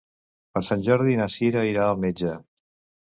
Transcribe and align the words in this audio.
Per 0.55 0.61
Sant 0.69 0.85
Jordi 0.87 1.19
na 1.21 1.27
Sira 1.35 1.63
irà 1.73 1.85
al 1.89 2.01
metge. 2.07 2.33